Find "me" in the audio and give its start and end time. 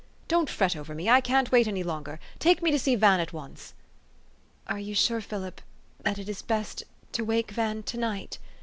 0.95-1.07, 2.63-2.71